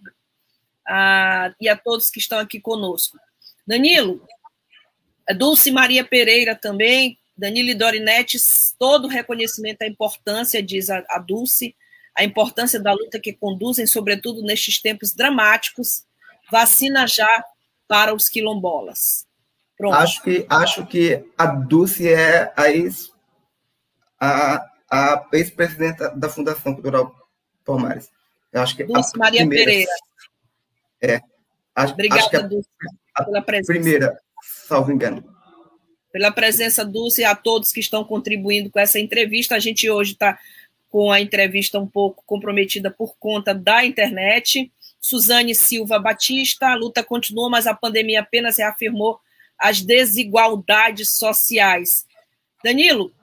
[0.88, 3.18] a, e a todos que estão aqui conosco.
[3.66, 4.24] Danilo,
[5.36, 8.38] Dulce Maria Pereira também, Danilo e Dorinete,
[8.78, 11.76] todo reconhecimento à importância, diz a, a Dulce,
[12.16, 16.04] a importância da luta que conduzem, sobretudo nestes tempos dramáticos,
[16.52, 17.44] vacina já
[17.88, 19.26] para os quilombolas.
[19.76, 19.96] Pronto.
[19.96, 22.66] Acho que, acho que a Dulce é a
[24.20, 27.16] a, a ex-presidenta da Fundação Cultural
[27.64, 28.10] Palmares.
[28.52, 29.92] Eu acho que Dulce Maria primeira, Pereira.
[31.02, 31.22] É.
[31.76, 32.70] Acho, Obrigada, acho que a, Dulce,
[33.26, 33.74] pela presença.
[33.74, 34.22] Primeira,
[34.68, 35.24] salvo engano.
[36.12, 39.56] pela presença Dulce e a todos que estão contribuindo com essa entrevista.
[39.56, 40.38] A gente hoje está
[40.90, 44.72] com a entrevista um pouco comprometida por conta da internet.
[45.00, 49.20] Suzane Silva Batista, a luta continua, mas a pandemia apenas reafirmou
[49.58, 52.06] as desigualdades sociais.
[52.64, 53.14] Danilo,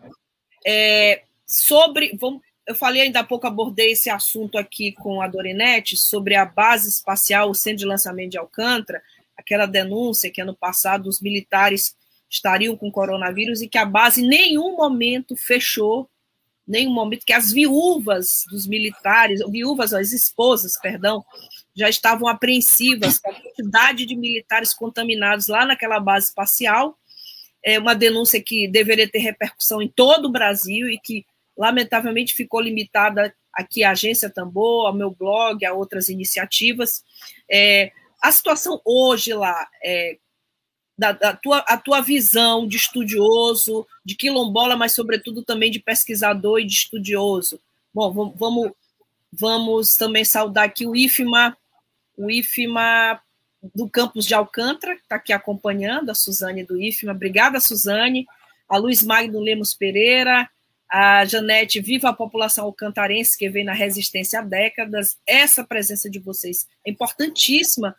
[0.64, 2.16] é, sobre.
[2.20, 6.44] Vamos, eu falei ainda há pouco, abordei esse assunto aqui com a Dorinete, sobre a
[6.44, 9.00] base espacial, o centro de lançamento de Alcântara,
[9.36, 11.94] aquela denúncia que ano passado os militares
[12.28, 16.10] estariam com coronavírus e que a base em nenhum momento fechou,
[16.66, 21.24] nenhum momento que as viúvas dos militares, viúvas, as esposas, perdão,
[21.76, 26.98] já estavam apreensivas com a quantidade de militares contaminados lá naquela base espacial.
[27.62, 31.24] É uma denúncia que deveria ter repercussão em todo o Brasil e que
[31.56, 37.02] lamentavelmente ficou limitada aqui à Agência Tambor, ao meu blog, a outras iniciativas.
[37.50, 37.90] É,
[38.22, 40.18] a situação hoje lá, é,
[40.98, 46.60] da, da, tua, a tua visão de estudioso, de quilombola, mas sobretudo também de pesquisador
[46.60, 47.60] e de estudioso.
[47.92, 48.72] Bom, vamos,
[49.32, 51.56] vamos também saudar aqui o IFMA,
[52.16, 53.20] o IFMA
[53.74, 57.12] do campus de Alcântara, que está aqui acompanhando, a Suzane do IFMA.
[57.12, 58.26] Obrigada, Suzane.
[58.68, 60.48] A Luiz Magno Lemos Pereira,
[60.90, 65.16] a Janete, viva a população alcantarense que vem na resistência há décadas.
[65.26, 67.96] Essa presença de vocês é importantíssima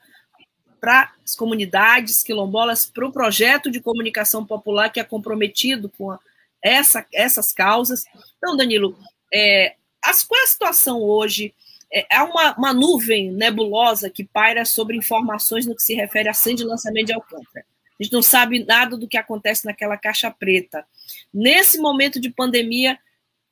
[0.80, 6.20] para as comunidades quilombolas, para o projeto de comunicação popular que é comprometido com a,
[6.64, 8.06] essa, essas causas.
[8.38, 8.98] Então, Danilo,
[9.34, 11.54] é, as, qual é a situação hoje?
[11.92, 16.64] É, uma, uma nuvem nebulosa que paira sobre informações no que se refere a de
[16.64, 17.66] lançamento de Alcântara.
[18.00, 20.86] A gente não sabe nada do que acontece naquela caixa preta.
[21.34, 22.98] Nesse momento de pandemia,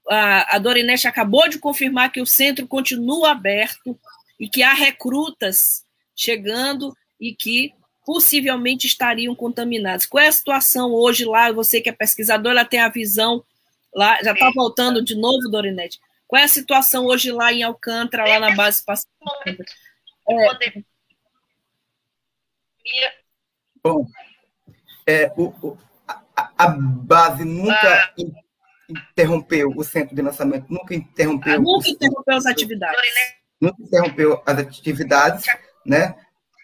[0.10, 3.98] a, a Dorinete acabou de confirmar que o centro continua aberto
[4.40, 5.84] e que há recrutas
[6.16, 7.74] chegando e que
[8.06, 10.06] possivelmente estariam contaminados.
[10.06, 11.52] Qual é a situação hoje lá?
[11.52, 13.44] Você que é pesquisador, ela tem a visão
[13.94, 16.00] lá, já está voltando de novo, Dorinete.
[16.28, 19.12] Qual é a situação hoje lá em Alcântara, lá na base espacial?
[20.28, 20.84] É.
[23.84, 24.08] Bom,
[25.06, 25.78] é, o, o,
[26.36, 28.14] a, a, base nunca ah.
[28.90, 31.54] interrompeu o centro de lançamento, nunca interrompeu.
[31.54, 33.02] Ah, nunca interrompeu as atividades.
[33.60, 35.46] Nunca interrompeu as atividades,
[35.86, 36.16] né?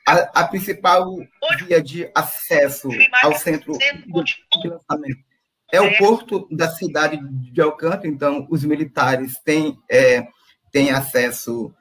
[0.08, 1.16] A, a principal
[1.60, 2.90] via de acesso
[3.24, 5.32] ao centro de, lançamento
[5.72, 7.18] é o porto da cidade
[7.52, 10.28] de Alcântara, então os militares têm, é,
[10.72, 11.74] têm acesso,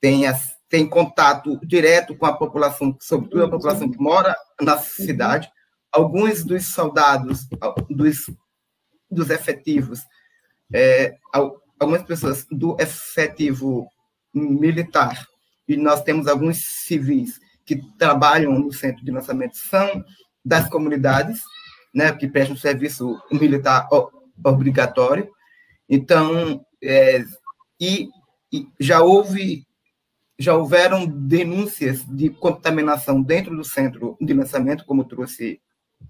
[0.00, 0.22] têm,
[0.68, 5.50] têm contato direto com a população, sobretudo a população que mora na cidade
[5.92, 7.46] alguns dos soldados,
[7.88, 8.30] dos,
[9.10, 10.00] dos efetivos,
[10.72, 11.16] é,
[11.78, 13.86] algumas pessoas do efetivo
[14.32, 15.26] militar,
[15.68, 20.04] e nós temos alguns civis que trabalham no centro de lançamento, são
[20.44, 21.40] das comunidades,
[21.94, 23.86] né, que prestam serviço militar
[24.44, 25.30] obrigatório.
[25.88, 27.22] Então, é,
[27.78, 28.08] e,
[28.52, 29.66] e já houve
[30.38, 35.60] já houveram denúncias de contaminação dentro do centro de lançamento, como trouxe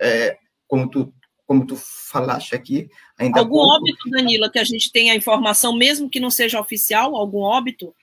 [0.00, 1.12] é, como, tu,
[1.46, 2.88] como tu falaste aqui.
[3.18, 7.40] Ainda algum óbito, Danila, que a gente tenha informação, mesmo que não seja oficial, algum
[7.40, 7.94] óbito?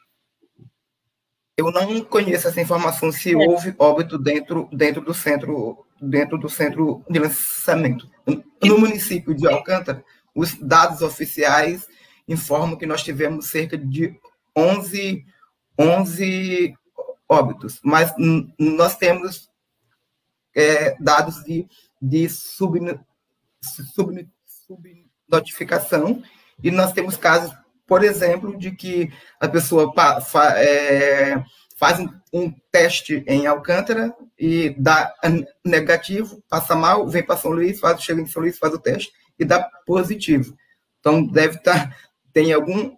[1.57, 3.35] Eu não conheço essa informação se é.
[3.35, 8.09] houve óbito dentro, dentro do centro dentro do centro de lançamento.
[8.63, 11.87] No município de Alcântara, os dados oficiais
[12.27, 14.15] informam que nós tivemos cerca de
[14.55, 15.25] 11,
[15.77, 16.73] 11
[17.27, 18.13] óbitos, mas
[18.57, 19.48] nós temos
[20.55, 21.67] é, dados de,
[22.01, 22.79] de sub,
[23.93, 24.29] sub,
[24.67, 26.21] subnotificação,
[26.63, 27.55] e nós temos casos,
[27.87, 31.43] por exemplo, de que a pessoa fa, fa, é,
[31.77, 31.99] faz
[32.33, 35.13] um, teste em Alcântara e dá
[35.65, 39.11] negativo, passa mal, vem para São Luís, faz, chega em São Luís, faz o teste
[39.39, 40.55] e dá positivo.
[40.99, 41.95] Então, deve estar, tá,
[42.33, 42.93] tem algum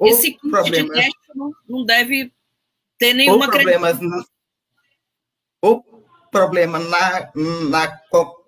[0.00, 0.88] Esse problema.
[0.88, 1.18] De teste
[1.68, 2.32] não, deve
[2.98, 3.98] ter nenhuma ou problemas,
[5.60, 5.93] ou
[6.34, 7.30] problema na,
[7.70, 8.00] na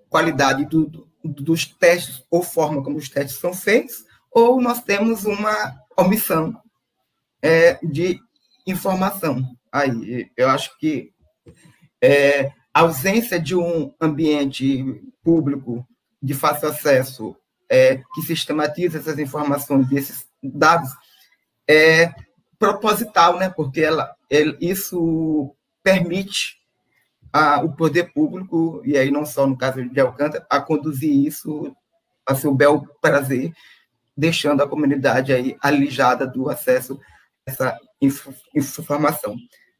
[0.09, 5.23] qualidade do, do, dos testes ou forma como os testes são feitos, ou nós temos
[5.23, 6.53] uma omissão
[7.41, 8.19] é, de
[8.67, 9.41] informação.
[9.71, 11.13] Aí, eu acho que
[12.01, 15.87] é, a ausência de um ambiente público
[16.21, 17.37] de fácil acesso
[17.69, 20.89] é, que sistematiza essas informações e esses dados
[21.65, 22.13] é
[22.59, 23.49] proposital, né?
[23.49, 26.57] Porque ela, ele, isso permite
[27.37, 31.71] a, o poder público, e aí não só no caso de Alcântara, a conduzir isso
[32.25, 33.53] a seu bel prazer,
[34.15, 36.99] deixando a comunidade aí alijada do acesso
[37.47, 37.79] a essa
[38.55, 39.35] informação.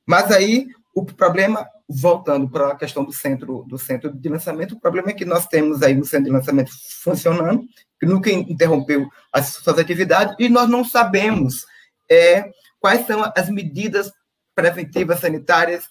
[0.06, 4.80] Mas aí o problema, voltando para a questão do centro, do centro de lançamento, o
[4.80, 7.64] problema é que nós temos aí o centro de lançamento funcionando,
[8.00, 11.66] que nunca interrompeu as suas atividades, e nós não sabemos
[12.10, 14.12] é, quais são as medidas
[14.54, 15.86] preventivas sanitárias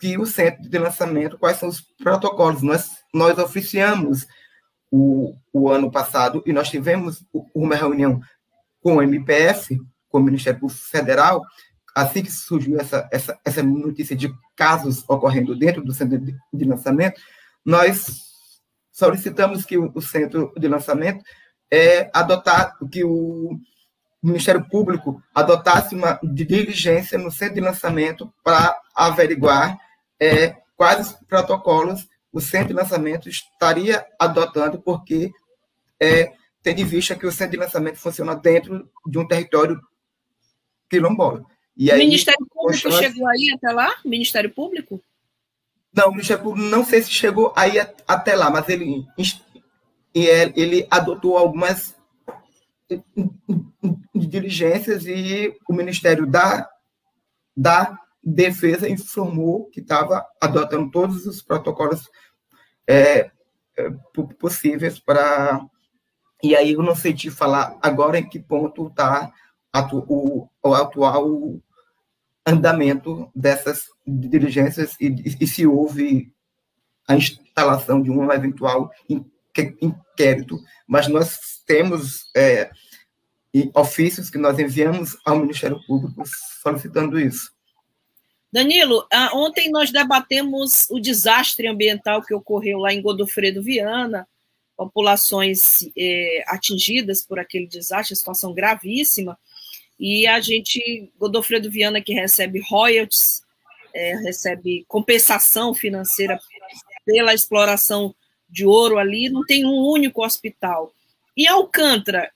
[0.00, 2.62] que o centro de lançamento, quais são os protocolos.
[2.62, 4.26] Nós, nós oficiamos
[4.90, 7.22] o, o ano passado e nós tivemos
[7.54, 8.20] uma reunião
[8.82, 11.42] com o MPF, com o Ministério Federal,
[11.94, 16.64] assim que surgiu essa, essa, essa notícia de casos ocorrendo dentro do centro de, de
[16.64, 17.20] lançamento,
[17.64, 18.06] nós
[18.90, 21.22] solicitamos que o, o, centro de lançamento
[21.70, 23.58] é, adotar, que o
[24.22, 29.78] Ministério Público adotasse uma diligência no centro de lançamento para averiguar
[30.20, 35.32] é, quais protocolos o centro de lançamento estaria adotando, porque
[35.98, 39.80] é, tem de vista que o centro de lançamento funciona dentro de um território
[40.88, 41.44] quilombola.
[41.76, 43.96] E aí, o Ministério Público chegou aí até lá?
[44.04, 45.02] O Ministério Público?
[45.92, 49.04] Não, o Ministério Público não sei se chegou aí até lá, mas ele,
[50.14, 51.96] ele adotou algumas
[54.14, 56.68] diligências e o Ministério da,
[57.56, 62.08] da Defesa informou que estava adotando todos os protocolos
[62.86, 63.30] é,
[63.76, 63.90] é
[64.38, 65.60] possíveis para.
[66.42, 69.32] E aí eu não sei te falar agora em que ponto está
[69.92, 71.60] o, o atual
[72.46, 76.32] andamento dessas diligências e, e, se houve
[77.06, 78.90] a instalação de um eventual
[79.80, 82.70] inquérito, mas nós temos é,
[83.74, 86.22] ofícios que nós enviamos ao Ministério Público
[86.62, 87.52] solicitando isso.
[88.52, 94.26] Danilo, ah, ontem nós debatemos o desastre ambiental que ocorreu lá em Godofredo Viana,
[94.76, 99.38] populações eh, atingidas por aquele desastre, situação gravíssima,
[100.00, 103.42] e a gente, Godofredo Viana, que recebe royalties,
[103.92, 106.40] é, recebe compensação financeira
[107.04, 108.14] pela exploração
[108.48, 110.92] de ouro ali, não tem um único hospital.
[111.36, 112.30] Em Alcântara,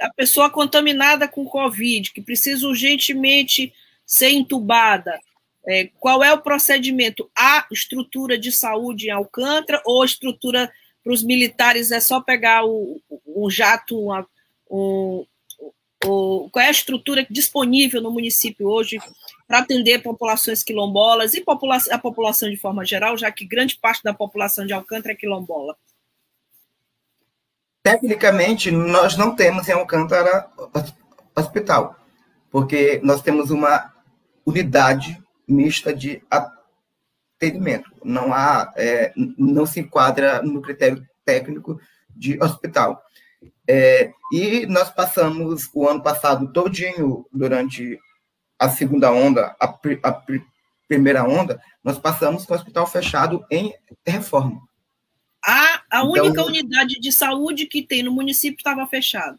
[0.00, 3.72] a pessoa contaminada com Covid, que precisa urgentemente
[4.08, 5.20] ser entubada,
[5.66, 7.30] é, qual é o procedimento?
[7.36, 10.72] Há estrutura de saúde em Alcântara ou estrutura
[11.04, 14.26] para os militares é só pegar o, um jato, uma,
[14.70, 15.26] um,
[16.04, 18.98] o, qual é a estrutura disponível no município hoje
[19.46, 24.02] para atender populações quilombolas e popula a população de forma geral, já que grande parte
[24.02, 25.76] da população de Alcântara é quilombola?
[27.82, 30.50] Tecnicamente, nós não temos em Alcântara
[31.36, 31.96] hospital,
[32.50, 33.97] porque nós temos uma
[34.48, 37.90] unidade mista de atendimento.
[38.02, 43.02] Não há, é, não se enquadra no critério técnico de hospital.
[43.68, 47.98] É, e nós passamos o ano passado todinho, durante
[48.58, 50.22] a segunda onda, a, a
[50.88, 54.60] primeira onda, nós passamos com o hospital fechado em reforma.
[55.44, 59.38] A, a então, única unidade de saúde que tem no município estava fechada.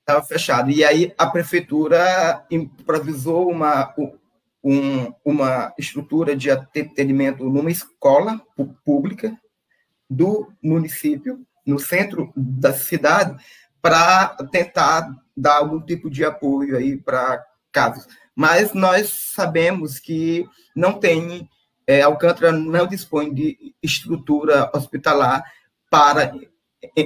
[0.00, 0.70] Estava fechado.
[0.70, 3.94] E aí a prefeitura improvisou uma,
[4.62, 8.40] um, uma estrutura de atendimento numa escola
[8.84, 9.36] pública
[10.08, 13.36] do município, no centro da cidade,
[13.80, 18.06] para tentar dar algum tipo de apoio aí para casos.
[18.34, 21.48] Mas nós sabemos que não tem,
[21.86, 25.44] é, Alcântara não dispõe de estrutura hospitalar
[25.88, 26.32] para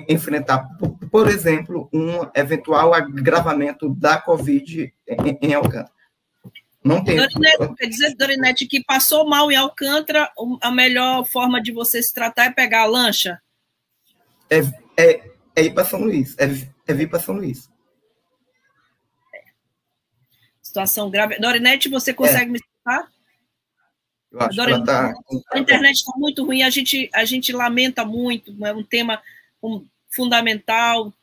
[0.09, 0.69] enfrentar,
[1.11, 4.93] por exemplo, um eventual agravamento da Covid
[5.41, 5.94] em, Alcântara.
[6.85, 7.17] Não tem.
[7.17, 12.13] Dorinete, quer dizer, Dorinete, que passou mal em Alcântara, a melhor forma de você se
[12.13, 13.41] tratar é pegar a lancha?
[14.51, 14.59] É,
[14.97, 16.37] é, é ir para São Luís.
[16.39, 16.45] É,
[16.87, 17.71] é vir para São Luís.
[20.61, 21.39] Situação grave.
[21.39, 22.53] Dorinete, você consegue é.
[22.53, 23.11] me escutar?
[24.31, 25.15] Eu acho Dorinete, tá...
[25.53, 29.23] A internet está muito ruim, a gente, a gente lamenta muito, é um tema
[30.11, 31.15] fundamental.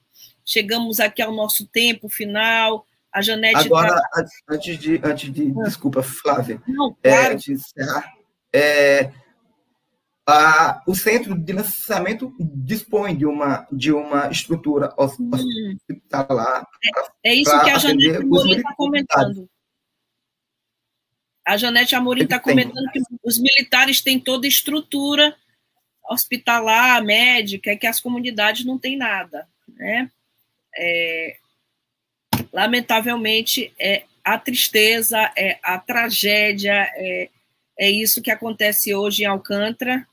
[0.43, 2.84] Chegamos aqui ao nosso tempo final.
[3.13, 3.65] A Janete.
[3.65, 4.26] Agora, tá...
[4.50, 5.02] antes de.
[5.04, 5.63] Antes de ah.
[5.63, 6.62] Desculpa, Flávia.
[6.67, 7.26] Não, é, claro.
[7.26, 8.13] É, antes de encerrar,
[8.54, 9.12] é,
[10.28, 16.62] a, o centro de lançamento dispõe de uma, de uma estrutura hospitalar.
[16.62, 17.09] Hum.
[17.24, 19.49] É, é isso que a Janete Amorim está comentando.
[21.45, 25.36] A Janete Amorim está comentando que os militares têm toda a estrutura
[26.09, 29.47] hospitalar, médica, que as comunidades não têm nada.
[29.68, 30.09] Né?
[30.76, 31.38] É,
[32.54, 37.30] lamentavelmente, é a tristeza, é a tragédia, é,
[37.78, 40.06] é isso que acontece hoje em Alcântara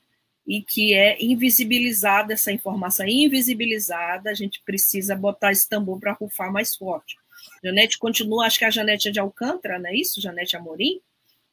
[0.46, 6.12] e que é invisibilizada essa informação, é invisibilizada, a gente precisa botar esse tambor para
[6.12, 7.16] rufar mais forte.
[7.62, 11.00] Janete continua, acho que a Janete é de Alcântara, não é isso, Janete Amorim?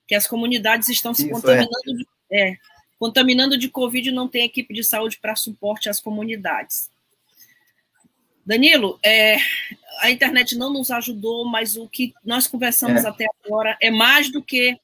[0.08, 1.94] que as comunidades estão se Isso, contaminando, é.
[1.94, 2.58] De, é,
[3.00, 6.90] contaminando de Covid e não tem equipe de saúde para suporte às comunidades.
[8.46, 9.38] Danilo, é,
[10.00, 13.08] a internet não nos ajudou, mas o que nós conversamos é.
[13.08, 14.78] até agora é mais do que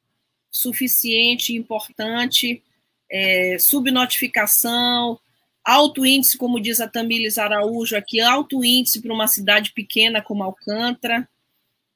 [0.49, 2.63] suficiente, importante,
[3.09, 5.19] é, subnotificação,
[5.63, 10.43] alto índice, como diz a Tamiles Araújo aqui, alto índice para uma cidade pequena como
[10.43, 11.27] Alcântara,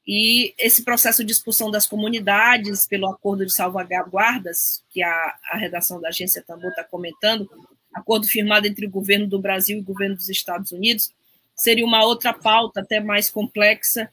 [0.07, 5.99] e esse processo de expulsão das comunidades pelo acordo de salvaguardas, que a, a redação
[5.99, 7.49] da agência Tambor está comentando,
[7.91, 11.11] acordo firmado entre o governo do Brasil e o governo dos Estados Unidos,
[11.56, 14.12] seria uma outra pauta até mais complexa.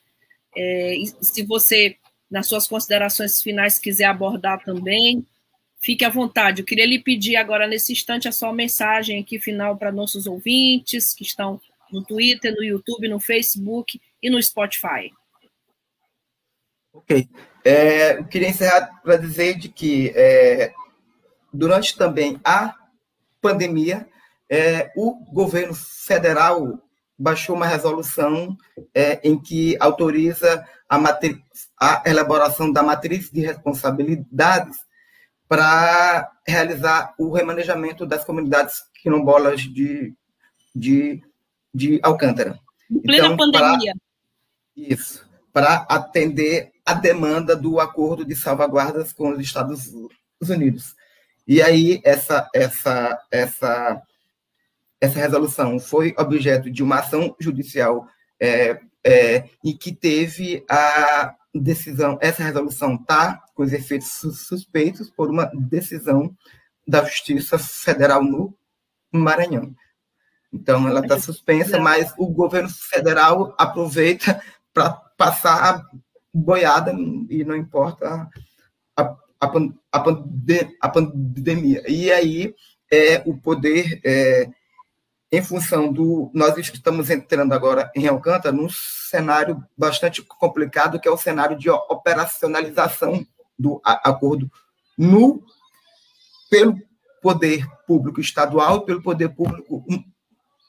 [0.57, 1.97] É, se você,
[2.30, 5.26] nas suas considerações finais, quiser abordar também,
[5.80, 6.62] fique à vontade.
[6.62, 11.12] Eu queria lhe pedir agora, nesse instante, a sua mensagem aqui final para nossos ouvintes
[11.12, 15.12] que estão no Twitter, no YouTube, no Facebook e no Spotify.
[16.93, 17.28] Ok.
[17.64, 20.72] É, eu queria encerrar para dizer de que é,
[21.53, 22.74] durante também a
[23.40, 24.09] pandemia,
[24.49, 26.78] é, o governo federal
[27.18, 28.56] baixou uma resolução
[28.94, 30.98] é, em que autoriza a,
[31.80, 34.76] a, elaboração da matriz de responsabilidades
[35.48, 40.14] para realizar o remanejamento das comunidades quilombolas de,
[40.74, 41.22] de,
[41.72, 42.58] de Alcântara.
[42.90, 43.94] Em plena então, pandemia.
[44.76, 49.92] isso, para atender a demanda do acordo de salvaguardas com os Estados
[50.40, 50.94] Unidos.
[51.46, 54.02] E aí, essa, essa, essa
[55.03, 58.07] essa resolução foi objeto de uma ação judicial
[58.40, 65.28] é, é, e que teve a decisão, essa resolução está com os efeitos suspeitos por
[65.28, 66.32] uma decisão
[66.86, 68.57] da Justiça Federal no
[69.12, 69.74] Maranhão.
[70.53, 74.40] Então, ela está suspensa, mas o governo federal aproveita
[74.72, 75.86] para passar a
[76.32, 76.92] boiada
[77.28, 78.30] e não importa
[78.96, 79.03] a,
[79.40, 79.53] a,
[80.80, 81.82] a, pandemia.
[81.90, 82.55] E aí,
[82.88, 84.48] é, o poder é,
[85.32, 86.30] em função do.
[86.34, 91.70] Nós estamos entrando agora em Alcântara num cenário bastante complicado, que é o cenário de
[91.70, 93.26] operacionalização
[93.58, 94.50] do acordo
[94.96, 95.42] no,
[96.50, 96.78] pelo
[97.22, 99.82] poder público estadual e pelo poder público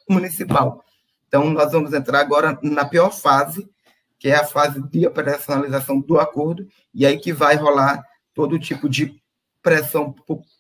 [0.09, 0.83] municipal.
[1.27, 3.69] Então, nós vamos entrar agora na pior fase,
[4.17, 8.01] que é a fase de operacionalização do acordo, e aí que vai rolar
[8.33, 9.21] todo tipo de
[9.61, 10.15] pressão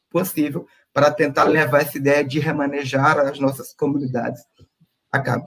[0.09, 4.43] possível para tentar levar essa ideia de remanejar as nossas comunidades
[5.11, 5.45] a cabo.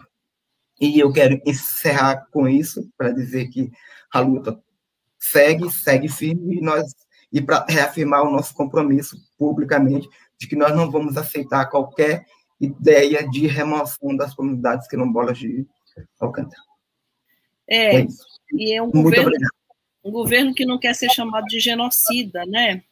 [0.81, 3.71] E eu quero encerrar com isso, para dizer que
[4.13, 4.61] a luta
[5.19, 6.95] segue, segue firme, e nós
[7.33, 12.25] e para reafirmar o nosso compromisso publicamente de que nós não vamos aceitar qualquer
[12.61, 15.67] ideia de remoção das comunidades quilombolas de
[16.21, 16.63] Alcântara.
[17.69, 18.07] É, é
[18.53, 19.33] e é um governo,
[20.05, 22.83] um governo que não quer ser chamado de genocida, né?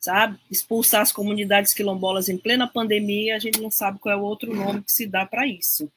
[0.00, 0.38] Sabe?
[0.50, 4.54] Expulsar as comunidades quilombolas em plena pandemia, a gente não sabe qual é o outro
[4.54, 5.92] nome que se dá para isso.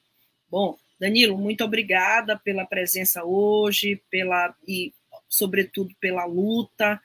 [0.50, 4.92] Bom, Danilo, muito obrigada pela presença hoje, pela e
[5.28, 7.00] sobretudo pela luta.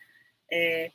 [0.52, 0.92] É,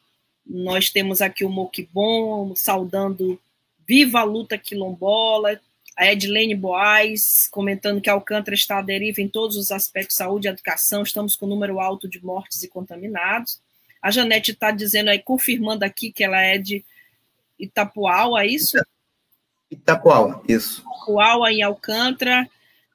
[0.46, 3.40] nós temos aqui o Moquibon saudando
[3.86, 5.58] viva a luta quilombola,
[5.96, 10.50] a Edilene Boaz comentando que Alcântara está à deriva em todos os aspectos, saúde e
[10.50, 13.60] educação, estamos com número alto de mortes e contaminados.
[14.04, 16.84] A Janete está dizendo aí, confirmando aqui que ela é de
[17.58, 18.76] Itapuau, é isso?
[19.70, 20.82] Itapuau, isso.
[20.82, 22.46] Itapuau, em Alcântara,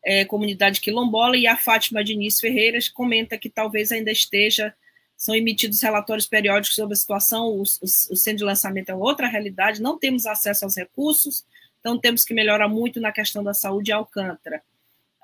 [0.05, 4.71] é, comunidade quilombola, e a Fátima Diniz Ferreira comenta que talvez ainda esteja,
[5.17, 9.27] são emitidos relatórios periódicos sobre a situação, o, o, o centro de lançamento é outra
[9.27, 11.43] realidade, não temos acesso aos recursos,
[11.79, 14.61] então temos que melhorar muito na questão da saúde em Alcântara.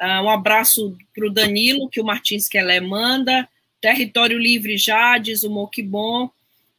[0.01, 3.47] Uh, um abraço para o Danilo, que o Martins Kelé manda,
[3.85, 6.27] Território livre já, diz o Moquibon.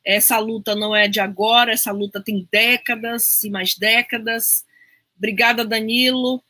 [0.05, 4.65] Essa luta não é de agora, essa luta tem décadas e mais décadas.
[5.17, 6.43] Obrigada, Danilo.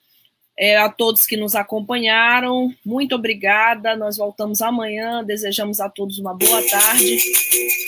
[0.59, 3.95] É, a todos que nos acompanharam, muito obrigada.
[3.97, 5.23] Nós voltamos amanhã.
[5.23, 7.19] Desejamos a todos uma boa tarde.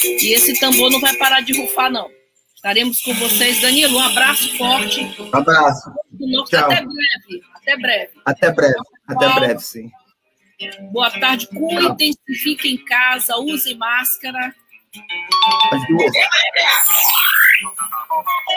[0.05, 2.11] E esse tambor não vai parar de rufar, não.
[2.55, 3.63] Estaremos com vocês.
[3.63, 5.01] Danilo, um abraço forte.
[5.19, 5.91] Um abraço.
[6.53, 7.43] Até breve.
[7.55, 8.13] Até breve.
[8.27, 8.77] Até breve.
[9.07, 9.91] Até breve, sim.
[10.91, 14.53] Boa tarde, cuidem-se, fiquem em casa, usem máscara.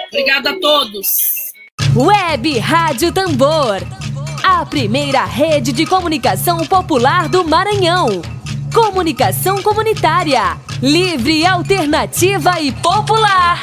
[0.08, 1.52] Obrigada a todos.
[1.96, 3.78] Web Rádio Tambor,
[4.44, 8.22] a primeira rede de comunicação popular do Maranhão.
[8.74, 13.62] Comunicação comunitária, livre, alternativa e popular.